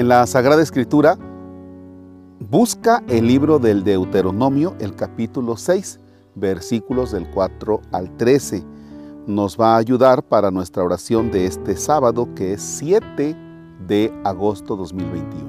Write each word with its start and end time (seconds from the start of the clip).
En 0.00 0.08
la 0.08 0.26
Sagrada 0.26 0.62
Escritura, 0.62 1.18
busca 2.48 3.04
el 3.06 3.26
libro 3.26 3.58
del 3.58 3.84
Deuteronomio, 3.84 4.74
el 4.80 4.94
capítulo 4.96 5.58
6, 5.58 6.00
versículos 6.36 7.12
del 7.12 7.30
4 7.30 7.82
al 7.92 8.16
13. 8.16 8.64
Nos 9.26 9.60
va 9.60 9.74
a 9.74 9.76
ayudar 9.76 10.22
para 10.22 10.50
nuestra 10.50 10.82
oración 10.82 11.30
de 11.30 11.44
este 11.44 11.76
sábado, 11.76 12.34
que 12.34 12.54
es 12.54 12.62
7 12.62 13.36
de 13.86 14.10
agosto 14.24 14.74
2021. 14.74 15.44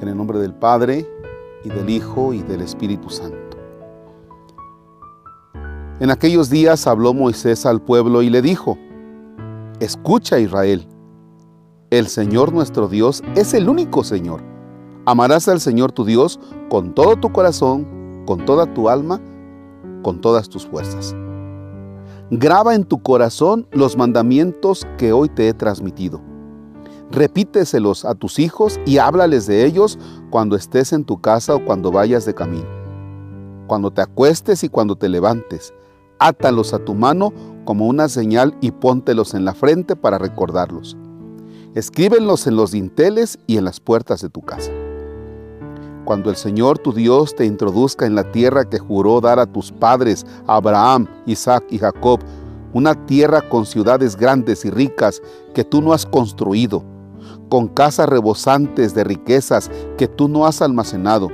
En 0.00 0.06
el 0.06 0.16
nombre 0.16 0.38
del 0.38 0.54
Padre, 0.54 1.04
y 1.64 1.70
del 1.70 1.90
Hijo, 1.90 2.32
y 2.32 2.42
del 2.42 2.60
Espíritu 2.60 3.10
Santo. 3.10 3.58
En 5.98 6.12
aquellos 6.12 6.50
días 6.50 6.86
habló 6.86 7.12
Moisés 7.12 7.66
al 7.66 7.82
pueblo 7.82 8.22
y 8.22 8.30
le 8.30 8.42
dijo, 8.42 8.78
Escucha 9.80 10.38
Israel, 10.38 10.86
el 11.90 12.08
Señor 12.08 12.52
nuestro 12.52 12.88
Dios 12.88 13.22
es 13.34 13.54
el 13.54 13.68
único 13.68 14.04
Señor. 14.04 14.42
Amarás 15.06 15.48
al 15.48 15.60
Señor 15.60 15.92
tu 15.92 16.04
Dios 16.04 16.38
con 16.68 16.94
todo 16.94 17.16
tu 17.16 17.32
corazón, 17.32 18.24
con 18.26 18.44
toda 18.44 18.72
tu 18.74 18.90
alma, 18.90 19.20
con 20.02 20.20
todas 20.20 20.48
tus 20.48 20.66
fuerzas. 20.66 21.16
Graba 22.30 22.74
en 22.74 22.84
tu 22.84 23.02
corazón 23.02 23.66
los 23.72 23.96
mandamientos 23.96 24.86
que 24.98 25.12
hoy 25.12 25.30
te 25.30 25.48
he 25.48 25.54
transmitido. 25.54 26.20
Repíteselos 27.10 28.04
a 28.04 28.14
tus 28.14 28.38
hijos 28.38 28.78
y 28.84 28.98
háblales 28.98 29.46
de 29.46 29.64
ellos 29.64 29.98
cuando 30.28 30.56
estés 30.56 30.92
en 30.92 31.04
tu 31.04 31.22
casa 31.22 31.54
o 31.54 31.64
cuando 31.64 31.90
vayas 31.90 32.26
de 32.26 32.34
camino, 32.34 32.68
cuando 33.66 33.90
te 33.90 34.02
acuestes 34.02 34.62
y 34.62 34.68
cuando 34.68 34.94
te 34.94 35.08
levantes 35.08 35.72
átalos 36.18 36.74
a 36.74 36.80
tu 36.80 36.94
mano 36.94 37.32
como 37.64 37.86
una 37.86 38.08
señal 38.08 38.56
y 38.60 38.72
póntelos 38.72 39.34
en 39.34 39.44
la 39.44 39.54
frente 39.54 39.96
para 39.96 40.18
recordarlos. 40.18 40.96
Escríbenlos 41.78 42.48
en 42.48 42.56
los 42.56 42.72
dinteles 42.72 43.38
y 43.46 43.56
en 43.56 43.64
las 43.64 43.78
puertas 43.78 44.20
de 44.20 44.28
tu 44.28 44.42
casa. 44.42 44.72
Cuando 46.04 46.28
el 46.28 46.34
Señor 46.34 46.80
tu 46.80 46.92
Dios 46.92 47.36
te 47.36 47.46
introduzca 47.46 48.04
en 48.04 48.16
la 48.16 48.32
tierra 48.32 48.68
que 48.68 48.80
juró 48.80 49.20
dar 49.20 49.38
a 49.38 49.46
tus 49.46 49.70
padres, 49.70 50.26
Abraham, 50.48 51.06
Isaac 51.24 51.66
y 51.70 51.78
Jacob, 51.78 52.18
una 52.72 53.06
tierra 53.06 53.48
con 53.48 53.64
ciudades 53.64 54.16
grandes 54.16 54.64
y 54.64 54.70
ricas 54.70 55.22
que 55.54 55.62
tú 55.62 55.80
no 55.80 55.92
has 55.92 56.04
construido, 56.04 56.82
con 57.48 57.68
casas 57.68 58.08
rebosantes 58.08 58.92
de 58.92 59.04
riquezas 59.04 59.70
que 59.96 60.08
tú 60.08 60.26
no 60.26 60.46
has 60.46 60.60
almacenado, 60.60 61.28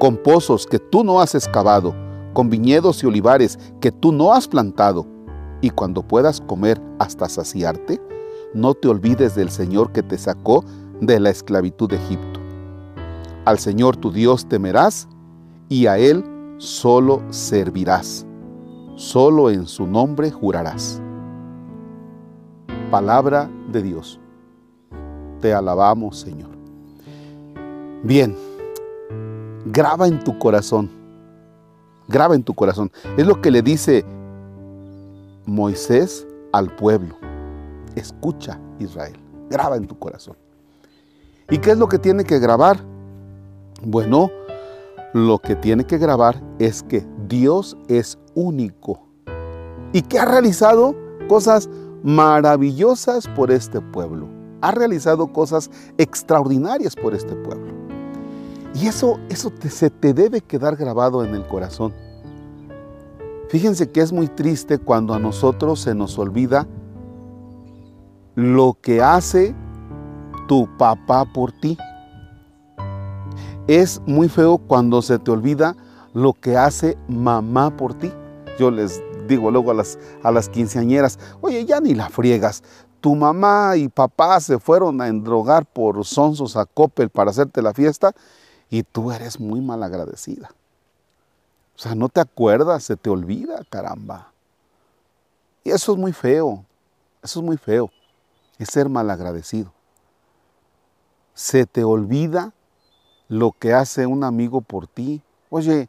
con 0.00 0.16
pozos 0.16 0.66
que 0.66 0.80
tú 0.80 1.04
no 1.04 1.20
has 1.20 1.36
excavado, 1.36 1.94
con 2.32 2.50
viñedos 2.50 3.00
y 3.04 3.06
olivares 3.06 3.60
que 3.80 3.92
tú 3.92 4.10
no 4.10 4.32
has 4.34 4.48
plantado, 4.48 5.06
y 5.60 5.70
cuando 5.70 6.02
puedas 6.02 6.40
comer 6.40 6.82
hasta 6.98 7.28
saciarte, 7.28 8.00
no 8.54 8.74
te 8.74 8.88
olvides 8.88 9.34
del 9.34 9.50
Señor 9.50 9.92
que 9.92 10.02
te 10.02 10.16
sacó 10.16 10.64
de 11.00 11.20
la 11.20 11.30
esclavitud 11.30 11.90
de 11.90 11.96
Egipto. 11.96 12.40
Al 13.44 13.58
Señor 13.58 13.96
tu 13.96 14.10
Dios 14.10 14.48
temerás 14.48 15.08
y 15.68 15.86
a 15.86 15.98
Él 15.98 16.24
solo 16.58 17.22
servirás. 17.30 18.26
Solo 18.96 19.50
en 19.50 19.66
su 19.66 19.86
nombre 19.86 20.30
jurarás. 20.30 21.02
Palabra 22.90 23.50
de 23.70 23.82
Dios. 23.82 24.20
Te 25.40 25.52
alabamos, 25.52 26.18
Señor. 26.20 26.50
Bien, 28.02 28.36
graba 29.66 30.06
en 30.06 30.22
tu 30.22 30.38
corazón 30.38 31.04
graba 32.08 32.34
en 32.34 32.42
tu 32.42 32.54
corazón. 32.54 32.90
Es 33.16 33.26
lo 33.26 33.40
que 33.40 33.50
le 33.50 33.62
dice 33.62 34.04
Moisés 35.46 36.26
al 36.52 36.74
pueblo. 36.74 37.16
Escucha 37.96 38.60
Israel, 38.78 39.16
graba 39.50 39.76
en 39.76 39.86
tu 39.86 39.98
corazón. 39.98 40.36
¿Y 41.50 41.58
qué 41.58 41.72
es 41.72 41.78
lo 41.78 41.88
que 41.88 41.98
tiene 41.98 42.24
que 42.24 42.38
grabar? 42.38 42.78
Bueno, 43.82 44.30
lo 45.12 45.38
que 45.38 45.54
tiene 45.54 45.84
que 45.84 45.98
grabar 45.98 46.42
es 46.58 46.82
que 46.82 47.06
Dios 47.28 47.76
es 47.88 48.18
único 48.34 49.00
y 49.92 50.02
que 50.02 50.18
ha 50.18 50.24
realizado 50.24 50.94
cosas 51.28 51.68
maravillosas 52.02 53.28
por 53.28 53.50
este 53.50 53.80
pueblo. 53.80 54.28
Ha 54.60 54.72
realizado 54.72 55.32
cosas 55.32 55.70
extraordinarias 55.98 56.96
por 56.96 57.14
este 57.14 57.34
pueblo. 57.36 57.72
Y 58.74 58.88
eso, 58.88 59.20
eso 59.28 59.52
se 59.68 59.90
te 59.90 60.12
debe 60.12 60.40
quedar 60.40 60.76
grabado 60.76 61.24
en 61.24 61.34
el 61.34 61.46
corazón. 61.46 61.92
Fíjense 63.48 63.90
que 63.90 64.00
es 64.00 64.12
muy 64.12 64.26
triste 64.26 64.78
cuando 64.78 65.14
a 65.14 65.18
nosotros 65.18 65.80
se 65.80 65.94
nos 65.94 66.18
olvida 66.18 66.66
lo 68.34 68.76
que 68.80 69.00
hace 69.00 69.54
tu 70.48 70.68
papá 70.76 71.24
por 71.24 71.52
ti. 71.52 71.78
Es 73.66 74.00
muy 74.06 74.28
feo 74.28 74.58
cuando 74.58 75.02
se 75.02 75.18
te 75.18 75.30
olvida 75.30 75.76
lo 76.12 76.32
que 76.34 76.56
hace 76.56 76.98
mamá 77.08 77.76
por 77.76 77.94
ti. 77.94 78.12
Yo 78.58 78.70
les 78.70 79.02
digo 79.26 79.50
luego 79.50 79.70
a 79.70 79.74
las, 79.74 79.98
a 80.22 80.30
las 80.30 80.48
quinceañeras, 80.48 81.18
oye, 81.40 81.64
ya 81.64 81.80
ni 81.80 81.94
la 81.94 82.08
friegas. 82.08 82.62
Tu 83.00 83.14
mamá 83.14 83.76
y 83.76 83.88
papá 83.88 84.40
se 84.40 84.58
fueron 84.58 85.00
a 85.00 85.08
endrogar 85.08 85.66
por 85.66 86.04
sonsos 86.04 86.56
a 86.56 86.64
Coppel 86.64 87.10
para 87.10 87.30
hacerte 87.30 87.62
la 87.62 87.74
fiesta 87.74 88.12
y 88.70 88.82
tú 88.82 89.12
eres 89.12 89.38
muy 89.40 89.60
mal 89.60 89.82
agradecida. 89.82 90.50
O 91.76 91.78
sea, 91.78 91.94
no 91.94 92.08
te 92.08 92.20
acuerdas, 92.20 92.84
se 92.84 92.96
te 92.96 93.10
olvida, 93.10 93.62
caramba. 93.68 94.32
Y 95.64 95.70
eso 95.70 95.92
es 95.92 95.98
muy 95.98 96.12
feo, 96.12 96.64
eso 97.22 97.40
es 97.40 97.44
muy 97.44 97.56
feo, 97.56 97.90
es 98.58 98.68
ser 98.68 98.88
mal 98.88 99.10
agradecido. 99.10 99.72
Se 101.34 101.66
te 101.66 101.84
olvida 101.84 102.52
lo 103.28 103.52
que 103.52 103.72
hace 103.72 104.06
un 104.06 104.24
amigo 104.24 104.60
por 104.60 104.86
ti. 104.86 105.22
Oye, 105.50 105.88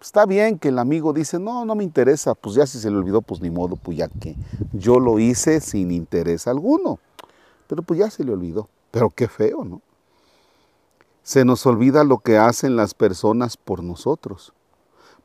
está 0.00 0.24
bien 0.24 0.58
que 0.58 0.68
el 0.68 0.78
amigo 0.78 1.12
dice, 1.12 1.38
no, 1.38 1.64
no 1.64 1.74
me 1.74 1.84
interesa, 1.84 2.34
pues 2.34 2.54
ya 2.54 2.66
si 2.66 2.78
se 2.78 2.90
le 2.90 2.96
olvidó, 2.96 3.20
pues 3.22 3.40
ni 3.40 3.50
modo, 3.50 3.76
pues 3.76 3.98
ya 3.98 4.08
que 4.08 4.36
yo 4.72 4.98
lo 4.98 5.18
hice 5.18 5.60
sin 5.60 5.90
interés 5.90 6.46
alguno. 6.46 6.98
Pero 7.66 7.82
pues 7.82 8.00
ya 8.00 8.10
se 8.10 8.24
le 8.24 8.32
olvidó. 8.32 8.68
Pero 8.90 9.10
qué 9.10 9.28
feo, 9.28 9.64
¿no? 9.64 9.82
se 11.26 11.44
nos 11.44 11.66
olvida 11.66 12.04
lo 12.04 12.18
que 12.18 12.38
hacen 12.38 12.76
las 12.76 12.94
personas 12.94 13.56
por 13.56 13.82
nosotros. 13.82 14.52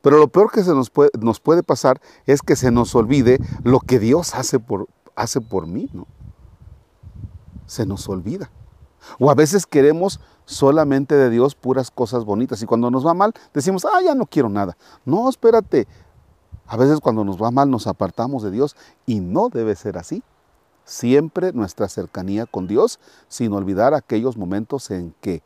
Pero 0.00 0.18
lo 0.18 0.26
peor 0.26 0.50
que 0.50 0.64
se 0.64 0.72
nos 0.72 0.90
puede, 0.90 1.10
nos 1.20 1.38
puede 1.38 1.62
pasar 1.62 2.00
es 2.26 2.42
que 2.42 2.56
se 2.56 2.72
nos 2.72 2.96
olvide 2.96 3.38
lo 3.62 3.78
que 3.78 4.00
Dios 4.00 4.34
hace 4.34 4.58
por, 4.58 4.88
hace 5.14 5.40
por 5.40 5.68
mí, 5.68 5.88
¿no? 5.92 6.08
Se 7.72 7.86
nos 7.86 8.06
olvida. 8.06 8.50
O 9.18 9.30
a 9.30 9.34
veces 9.34 9.64
queremos 9.64 10.20
solamente 10.44 11.14
de 11.14 11.30
Dios 11.30 11.54
puras 11.54 11.90
cosas 11.90 12.26
bonitas 12.26 12.60
y 12.60 12.66
cuando 12.66 12.90
nos 12.90 13.06
va 13.06 13.14
mal 13.14 13.32
decimos, 13.54 13.86
ah, 13.86 14.02
ya 14.04 14.14
no 14.14 14.26
quiero 14.26 14.50
nada. 14.50 14.76
No, 15.06 15.26
espérate. 15.26 15.88
A 16.66 16.76
veces 16.76 17.00
cuando 17.00 17.24
nos 17.24 17.42
va 17.42 17.50
mal 17.50 17.70
nos 17.70 17.86
apartamos 17.86 18.42
de 18.42 18.50
Dios 18.50 18.76
y 19.06 19.20
no 19.20 19.48
debe 19.48 19.74
ser 19.74 19.96
así. 19.96 20.22
Siempre 20.84 21.54
nuestra 21.54 21.88
cercanía 21.88 22.44
con 22.44 22.66
Dios 22.66 23.00
sin 23.28 23.54
olvidar 23.54 23.94
aquellos 23.94 24.36
momentos 24.36 24.90
en 24.90 25.14
que 25.22 25.42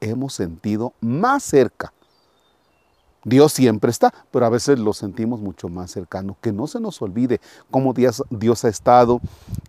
hemos 0.00 0.32
sentido 0.32 0.94
más 1.02 1.42
cerca. 1.42 1.92
Dios 3.26 3.52
siempre 3.52 3.90
está, 3.90 4.14
pero 4.30 4.46
a 4.46 4.50
veces 4.50 4.78
lo 4.78 4.92
sentimos 4.92 5.40
mucho 5.40 5.68
más 5.68 5.90
cercano. 5.90 6.36
Que 6.40 6.52
no 6.52 6.68
se 6.68 6.78
nos 6.78 7.02
olvide 7.02 7.40
cómo 7.72 7.92
Dios, 7.92 8.22
Dios, 8.30 8.64
ha 8.64 8.68
estado 8.68 9.20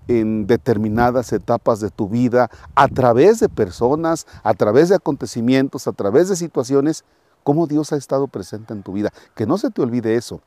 en 0.07 0.45
determinadas 0.45 1.33
etapas 1.33 1.79
de 1.79 1.89
tu 1.89 2.07
vida, 2.07 2.51
a 2.75 2.87
través 2.87 3.39
de 3.39 3.49
personas, 3.49 4.27
a 4.43 4.53
través 4.53 4.89
de 4.89 4.95
acontecimientos, 4.95 5.87
a 5.87 5.91
través 5.91 6.29
de 6.29 6.35
situaciones, 6.35 7.03
cómo 7.43 7.65
Dios 7.65 7.91
ha 7.93 7.97
estado 7.97 8.27
presente 8.27 8.75
en 8.75 8.83
tu 8.83 8.93
vida. 8.93 9.09
Que 9.33 9.47
no 9.47 9.57
se 9.57 9.71
te 9.71 9.81
olvide 9.81 10.13
eso. 10.13 10.39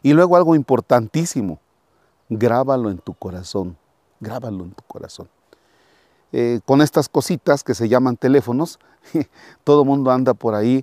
Y 0.00 0.14
luego 0.14 0.36
algo 0.36 0.54
importantísimo, 0.54 1.60
grábalo 2.30 2.90
en 2.90 2.96
tu 2.96 3.12
corazón, 3.12 3.76
grábalo 4.20 4.64
en 4.64 4.70
tu 4.70 4.84
corazón. 4.84 5.28
Eh, 6.32 6.60
con 6.64 6.80
estas 6.80 7.10
cositas 7.10 7.62
que 7.62 7.74
se 7.74 7.90
llaman 7.90 8.16
teléfonos. 8.16 8.78
Todo 9.64 9.84
mundo 9.84 10.10
anda 10.10 10.32
por 10.32 10.54
ahí 10.54 10.82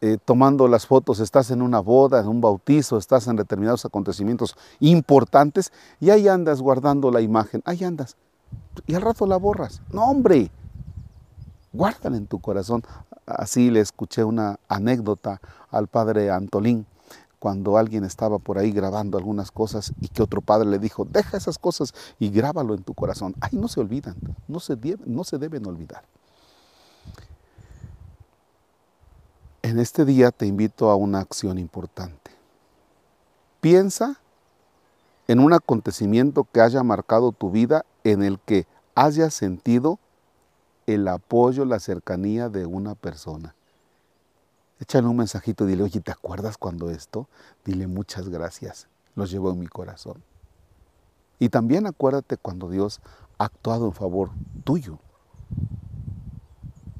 eh, 0.00 0.18
tomando 0.24 0.68
las 0.68 0.86
fotos, 0.86 1.18
estás 1.18 1.50
en 1.50 1.60
una 1.60 1.80
boda, 1.80 2.20
en 2.20 2.28
un 2.28 2.40
bautizo, 2.40 2.98
estás 2.98 3.26
en 3.26 3.36
determinados 3.36 3.84
acontecimientos 3.84 4.56
importantes 4.80 5.72
y 5.98 6.10
ahí 6.10 6.28
andas 6.28 6.60
guardando 6.62 7.10
la 7.10 7.20
imagen, 7.20 7.62
ahí 7.64 7.82
andas. 7.82 8.16
Y 8.86 8.94
al 8.94 9.02
rato 9.02 9.26
la 9.26 9.36
borras. 9.36 9.82
No, 9.92 10.04
hombre, 10.04 10.50
guárdala 11.72 12.16
en 12.16 12.26
tu 12.26 12.40
corazón. 12.40 12.82
Así 13.26 13.70
le 13.70 13.80
escuché 13.80 14.24
una 14.24 14.58
anécdota 14.68 15.40
al 15.70 15.88
padre 15.88 16.30
Antolín 16.30 16.86
cuando 17.38 17.76
alguien 17.76 18.04
estaba 18.04 18.38
por 18.38 18.58
ahí 18.58 18.72
grabando 18.72 19.18
algunas 19.18 19.50
cosas 19.50 19.92
y 20.00 20.08
que 20.08 20.22
otro 20.22 20.40
padre 20.40 20.68
le 20.68 20.78
dijo, 20.78 21.04
deja 21.04 21.36
esas 21.36 21.58
cosas 21.58 21.94
y 22.18 22.30
grábalo 22.30 22.74
en 22.74 22.82
tu 22.82 22.94
corazón. 22.94 23.34
Ay, 23.40 23.50
no 23.52 23.68
se 23.68 23.80
olvidan, 23.80 24.16
no 24.48 24.60
se, 24.60 24.76
no 25.06 25.24
se 25.24 25.38
deben 25.38 25.66
olvidar. 25.66 26.04
En 29.68 29.78
este 29.78 30.06
día 30.06 30.30
te 30.30 30.46
invito 30.46 30.88
a 30.88 30.96
una 30.96 31.20
acción 31.20 31.58
importante. 31.58 32.30
Piensa 33.60 34.18
en 35.26 35.40
un 35.40 35.52
acontecimiento 35.52 36.44
que 36.50 36.62
haya 36.62 36.82
marcado 36.82 37.32
tu 37.32 37.50
vida 37.50 37.84
en 38.02 38.22
el 38.22 38.40
que 38.40 38.66
hayas 38.94 39.34
sentido 39.34 39.98
el 40.86 41.06
apoyo, 41.06 41.66
la 41.66 41.80
cercanía 41.80 42.48
de 42.48 42.64
una 42.64 42.94
persona. 42.94 43.54
Échale 44.80 45.06
un 45.06 45.18
mensajito 45.18 45.64
y 45.64 45.72
dile, 45.72 45.82
oye, 45.82 46.00
¿te 46.00 46.12
acuerdas 46.12 46.56
cuando 46.56 46.88
esto? 46.88 47.28
Dile 47.66 47.86
muchas 47.86 48.30
gracias, 48.30 48.88
los 49.16 49.30
llevo 49.30 49.50
en 49.50 49.58
mi 49.58 49.66
corazón. 49.66 50.22
Y 51.38 51.50
también 51.50 51.86
acuérdate 51.86 52.38
cuando 52.38 52.70
Dios 52.70 53.02
ha 53.36 53.44
actuado 53.44 53.84
en 53.84 53.92
favor 53.92 54.30
tuyo. 54.64 54.98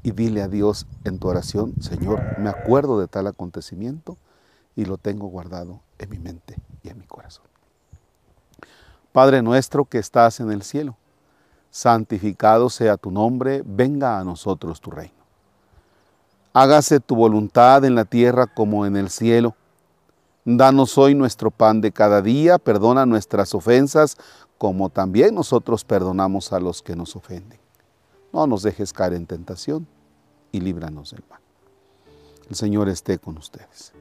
Y 0.08 0.12
dile 0.12 0.40
a 0.40 0.48
Dios 0.48 0.86
en 1.04 1.18
tu 1.18 1.28
oración, 1.28 1.74
Señor, 1.82 2.38
me 2.38 2.48
acuerdo 2.48 2.98
de 2.98 3.08
tal 3.08 3.26
acontecimiento 3.26 4.16
y 4.74 4.86
lo 4.86 4.96
tengo 4.96 5.26
guardado 5.26 5.80
en 5.98 6.08
mi 6.08 6.18
mente 6.18 6.56
y 6.82 6.88
en 6.88 6.96
mi 6.96 7.04
corazón. 7.04 7.44
Padre 9.12 9.42
nuestro 9.42 9.84
que 9.84 9.98
estás 9.98 10.40
en 10.40 10.50
el 10.50 10.62
cielo, 10.62 10.96
santificado 11.70 12.70
sea 12.70 12.96
tu 12.96 13.10
nombre, 13.10 13.62
venga 13.66 14.18
a 14.18 14.24
nosotros 14.24 14.80
tu 14.80 14.90
reino. 14.90 15.12
Hágase 16.54 17.00
tu 17.00 17.14
voluntad 17.14 17.84
en 17.84 17.94
la 17.94 18.06
tierra 18.06 18.46
como 18.46 18.86
en 18.86 18.96
el 18.96 19.10
cielo. 19.10 19.56
Danos 20.46 20.96
hoy 20.96 21.14
nuestro 21.14 21.50
pan 21.50 21.82
de 21.82 21.92
cada 21.92 22.22
día, 22.22 22.56
perdona 22.56 23.04
nuestras 23.04 23.54
ofensas 23.54 24.16
como 24.56 24.88
también 24.88 25.34
nosotros 25.34 25.84
perdonamos 25.84 26.54
a 26.54 26.60
los 26.60 26.80
que 26.80 26.96
nos 26.96 27.14
ofenden. 27.14 27.60
No 28.32 28.46
nos 28.46 28.62
dejes 28.62 28.94
caer 28.94 29.12
en 29.12 29.26
tentación 29.26 29.86
y 30.52 30.60
líbranos 30.60 31.10
del 31.10 31.22
mal. 31.28 31.40
El 32.48 32.56
Señor 32.56 32.88
esté 32.88 33.18
con 33.18 33.36
ustedes. 33.36 33.92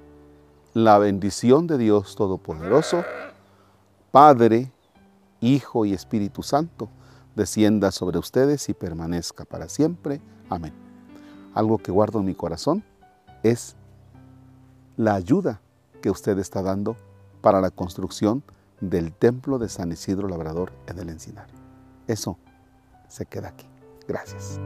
La 0.73 0.97
bendición 0.97 1.67
de 1.67 1.77
Dios 1.77 2.15
Todopoderoso, 2.15 3.03
Padre, 4.11 4.71
Hijo 5.41 5.85
y 5.85 5.93
Espíritu 5.93 6.43
Santo, 6.43 6.89
descienda 7.35 7.91
sobre 7.91 8.17
ustedes 8.17 8.69
y 8.69 8.73
permanezca 8.73 9.45
para 9.45 9.69
siempre. 9.69 10.21
Amén. 10.49 10.73
Algo 11.53 11.77
que 11.77 11.91
guardo 11.91 12.19
en 12.19 12.25
mi 12.25 12.35
corazón 12.35 12.83
es 13.43 13.75
la 14.95 15.15
ayuda 15.15 15.61
que 16.01 16.09
usted 16.09 16.37
está 16.39 16.61
dando 16.61 16.95
para 17.41 17.61
la 17.61 17.69
construcción 17.69 18.43
del 18.81 19.13
templo 19.13 19.57
de 19.57 19.69
San 19.69 19.91
Isidro 19.91 20.27
Labrador 20.27 20.71
en 20.87 20.99
el 20.99 21.09
Encinar. 21.09 21.47
Eso 22.07 22.37
se 23.07 23.25
queda 23.25 23.49
aquí. 23.49 23.67
Gracias. 24.07 24.59